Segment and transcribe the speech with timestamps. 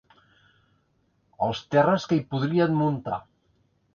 [1.47, 3.21] Els terres que hi podrien muntar.